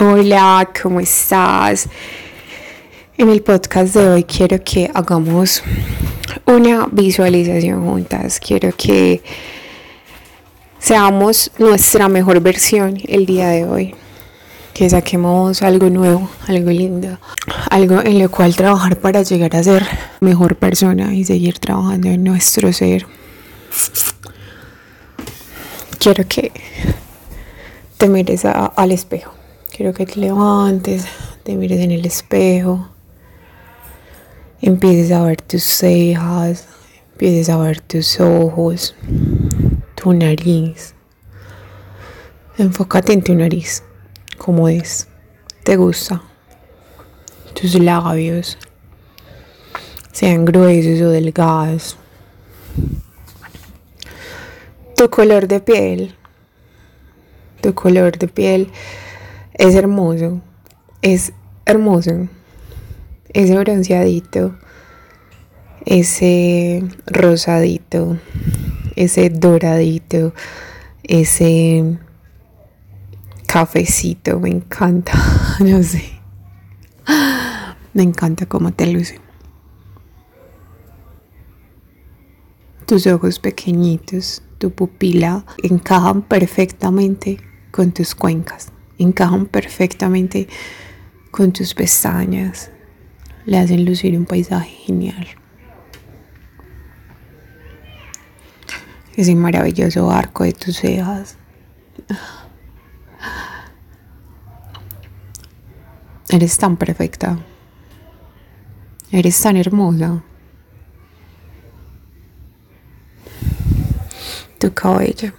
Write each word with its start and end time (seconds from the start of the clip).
Hola, 0.00 0.68
¿cómo 0.82 0.98
estás? 0.98 1.88
En 3.16 3.28
el 3.28 3.42
podcast 3.42 3.94
de 3.94 4.08
hoy 4.08 4.24
quiero 4.24 4.58
que 4.64 4.90
hagamos 4.92 5.62
una 6.46 6.88
visualización 6.90 7.84
juntas. 7.84 8.40
Quiero 8.40 8.72
que 8.76 9.22
seamos 10.80 11.52
nuestra 11.58 12.08
mejor 12.08 12.40
versión 12.40 12.98
el 13.06 13.24
día 13.24 13.48
de 13.48 13.66
hoy. 13.66 13.94
Que 14.74 14.90
saquemos 14.90 15.62
algo 15.62 15.90
nuevo, 15.90 16.28
algo 16.48 16.70
lindo, 16.70 17.18
algo 17.70 18.00
en 18.00 18.18
lo 18.18 18.30
cual 18.30 18.56
trabajar 18.56 18.98
para 18.98 19.22
llegar 19.22 19.54
a 19.54 19.62
ser 19.62 19.86
mejor 20.20 20.56
persona 20.56 21.14
y 21.14 21.24
seguir 21.24 21.60
trabajando 21.60 22.08
en 22.08 22.24
nuestro 22.24 22.72
ser. 22.72 23.06
Quiero 26.00 26.26
que 26.26 26.52
te 27.96 28.08
mires 28.08 28.44
al 28.44 28.90
espejo. 28.90 29.37
Quiero 29.78 29.94
que 29.94 30.06
te 30.06 30.18
levantes, 30.18 31.06
te 31.44 31.54
mires 31.54 31.78
en 31.78 31.92
el 31.92 32.04
espejo, 32.04 32.88
empieces 34.60 35.12
a 35.12 35.22
ver 35.22 35.40
tus 35.40 35.62
cejas, 35.62 36.66
empieces 37.12 37.48
a 37.48 37.58
ver 37.58 37.80
tus 37.80 38.18
ojos, 38.18 38.96
tu 39.94 40.12
nariz. 40.12 40.96
Enfócate 42.56 43.12
en 43.12 43.22
tu 43.22 43.36
nariz, 43.36 43.84
cómo 44.36 44.68
es, 44.68 45.06
te 45.62 45.76
gusta, 45.76 46.24
tus 47.54 47.76
labios, 47.76 48.58
sean 50.10 50.44
gruesos 50.44 51.00
o 51.02 51.10
delgados, 51.10 51.96
tu 54.96 55.08
color 55.08 55.46
de 55.46 55.60
piel, 55.60 56.16
tu 57.60 57.72
color 57.74 58.18
de 58.18 58.26
piel 58.26 58.72
es 59.58 59.74
hermoso, 59.74 60.40
es 61.02 61.32
hermoso, 61.66 62.28
ese 63.32 63.58
bronceadito, 63.58 64.54
ese 65.84 66.84
rosadito, 67.06 68.18
ese 68.94 69.30
doradito, 69.30 70.32
ese 71.02 71.98
cafecito, 73.48 74.38
me 74.38 74.50
encanta, 74.50 75.12
no 75.58 75.82
sé, 75.82 76.04
me 77.92 78.04
encanta 78.04 78.46
cómo 78.46 78.72
te 78.72 78.86
luce. 78.86 79.20
Tus 82.86 83.06
ojos 83.08 83.40
pequeñitos, 83.40 84.40
tu 84.58 84.70
pupila 84.70 85.44
encajan 85.62 86.22
perfectamente 86.22 87.38
con 87.70 87.92
tus 87.92 88.14
cuencas 88.14 88.72
encajan 88.98 89.46
perfectamente 89.46 90.48
con 91.30 91.52
tus 91.52 91.74
pestañas, 91.74 92.70
le 93.46 93.58
hacen 93.58 93.84
lucir 93.84 94.16
un 94.16 94.26
paisaje 94.26 94.70
genial. 94.70 95.26
Ese 99.16 99.34
maravilloso 99.34 100.10
arco 100.10 100.44
de 100.44 100.52
tus 100.52 100.76
cejas. 100.76 101.36
Eres 106.28 106.58
tan 106.58 106.76
perfecta. 106.76 107.38
Eres 109.10 109.40
tan 109.40 109.56
hermosa. 109.56 110.22
Tu 114.58 114.72
cabello. 114.72 115.32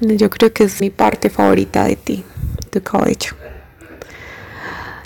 Yo 0.00 0.28
creo 0.28 0.52
que 0.52 0.64
es 0.64 0.80
mi 0.80 0.90
parte 0.90 1.30
favorita 1.30 1.84
de 1.84 1.96
ti 1.96 2.24
cabello. 2.82 3.36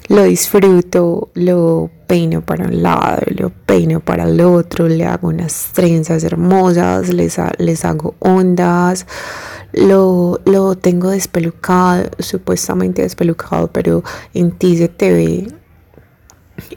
Lo 0.09 0.23
disfruto, 0.23 1.29
lo 1.35 1.91
peino 2.07 2.41
para 2.41 2.65
un 2.65 2.83
lado, 2.83 3.21
lo 3.37 3.51
peino 3.51 4.01
para 4.01 4.25
el 4.25 4.41
otro, 4.41 4.89
le 4.89 5.05
hago 5.05 5.29
unas 5.29 5.71
trenzas 5.75 6.25
hermosas, 6.25 7.13
les, 7.13 7.39
les 7.59 7.85
hago 7.85 8.15
ondas, 8.19 9.07
lo, 9.75 10.41
lo 10.47 10.77
tengo 10.77 11.11
despelucado, 11.11 12.11
supuestamente 12.21 13.03
despelucado, 13.03 13.71
pero 13.71 14.03
en 14.33 14.53
ti 14.53 14.79
se 14.79 14.89
te 14.89 15.13
ve 15.13 15.49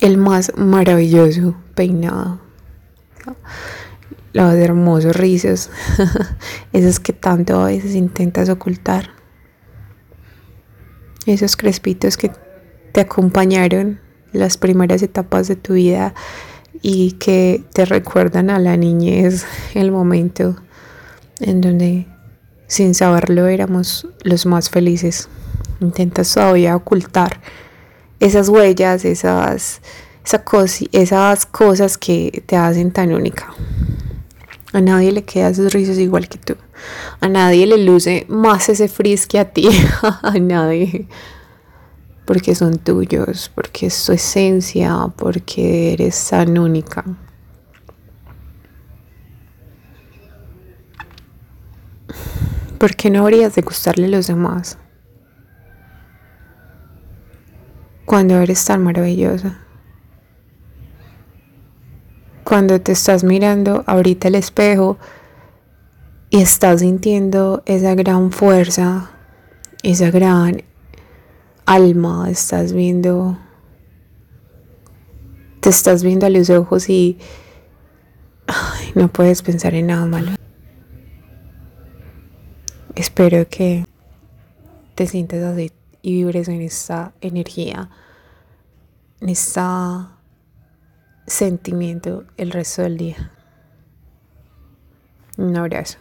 el 0.01 0.17
más 0.17 0.51
maravilloso 0.57 1.55
peinado. 1.73 2.41
Los 4.33 4.53
hermosos 4.55 5.15
rizos, 5.15 5.69
esos 6.73 6.99
que 6.99 7.13
tanto 7.13 7.61
a 7.61 7.67
veces 7.67 7.95
intentas 7.95 8.49
ocultar 8.49 9.20
esos 11.25 11.55
crespitos 11.55 12.17
que 12.17 12.31
te 12.91 13.01
acompañaron 13.01 13.99
las 14.33 14.57
primeras 14.57 15.01
etapas 15.01 15.47
de 15.47 15.55
tu 15.55 15.73
vida 15.73 16.13
y 16.81 17.13
que 17.13 17.63
te 17.73 17.85
recuerdan 17.85 18.49
a 18.49 18.59
la 18.59 18.77
niñez, 18.77 19.45
el 19.73 19.91
momento 19.91 20.55
en 21.39 21.61
donde 21.61 22.07
sin 22.67 22.95
saberlo 22.95 23.47
éramos 23.47 24.07
los 24.23 24.45
más 24.45 24.69
felices. 24.69 25.27
Intentas 25.79 26.33
todavía 26.33 26.75
ocultar 26.75 27.41
esas 28.19 28.49
huellas, 28.49 29.03
esas, 29.03 29.81
esas 30.91 31.45
cosas 31.45 31.97
que 31.97 32.43
te 32.45 32.55
hacen 32.55 32.91
tan 32.91 33.13
única. 33.13 33.47
A 34.73 34.79
nadie 34.79 35.11
le 35.11 35.23
queda 35.23 35.53
sus 35.53 35.73
risas 35.73 35.97
igual 35.97 36.29
que 36.29 36.37
tú. 36.37 36.55
A 37.19 37.27
nadie 37.27 37.67
le 37.67 37.77
luce 37.77 38.25
más 38.29 38.69
ese 38.69 38.87
frizz 38.87 39.27
que 39.27 39.39
a 39.39 39.51
ti. 39.51 39.67
a 40.21 40.31
nadie. 40.39 41.07
Porque 42.25 42.55
son 42.55 42.77
tuyos, 42.77 43.51
porque 43.53 43.87
es 43.87 44.05
tu 44.05 44.13
esencia, 44.13 45.07
porque 45.17 45.93
eres 45.93 46.29
tan 46.29 46.57
única. 46.57 47.03
¿Por 52.77 52.95
qué 52.95 53.09
no 53.09 53.21
habrías 53.21 53.53
de 53.55 53.61
gustarle 53.61 54.05
a 54.05 54.09
los 54.09 54.27
demás? 54.27 54.77
Cuando 58.05 58.39
eres 58.39 58.63
tan 58.65 58.83
maravillosa 58.83 59.59
cuando 62.51 62.81
te 62.81 62.91
estás 62.91 63.23
mirando 63.23 63.85
ahorita 63.87 64.27
el 64.27 64.35
espejo 64.35 64.97
y 66.29 66.41
estás 66.41 66.81
sintiendo 66.81 67.63
esa 67.65 67.95
gran 67.95 68.33
fuerza, 68.33 69.09
esa 69.83 70.11
gran 70.11 70.61
alma, 71.65 72.29
estás 72.29 72.73
viendo, 72.73 73.39
te 75.61 75.69
estás 75.69 76.03
viendo 76.03 76.25
a 76.25 76.29
los 76.29 76.49
ojos 76.49 76.89
y 76.89 77.17
no 78.95 79.07
puedes 79.07 79.41
pensar 79.43 79.73
en 79.73 79.87
nada 79.87 80.05
malo. 80.05 80.31
Espero 82.95 83.47
que 83.47 83.85
te 84.95 85.07
sientas 85.07 85.41
así 85.41 85.71
y 86.01 86.15
vibres 86.15 86.49
en 86.49 86.61
esta 86.63 87.13
energía, 87.21 87.89
en 89.21 89.29
esta 89.29 90.17
sentimiento 91.31 92.25
el 92.37 92.51
resto 92.51 92.81
del 92.81 92.97
día. 92.97 93.31
Un 95.37 95.55
abrazo. 95.55 95.97